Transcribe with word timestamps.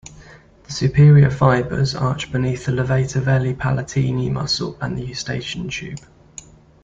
The 0.63 0.71
superior 0.71 1.29
fibers 1.29 1.93
arch 1.93 2.31
beneath 2.31 2.65
the 2.65 2.71
levator 2.71 3.21
veli 3.21 3.53
palatini 3.53 4.31
muscle 4.31 4.75
and 4.81 4.97
the 4.97 5.03
Eustachian 5.05 5.69
tube. 5.69 5.99